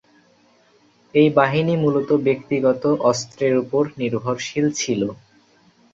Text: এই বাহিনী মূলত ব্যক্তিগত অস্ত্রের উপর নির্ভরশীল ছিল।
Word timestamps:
এই 1.13 1.29
বাহিনী 1.35 1.73
মূলত 1.77 2.09
ব্যক্তিগত 2.27 2.83
অস্ত্রের 3.09 3.53
উপর 3.57 3.83
নির্ভরশীল 3.97 4.65
ছিল। 4.77 5.01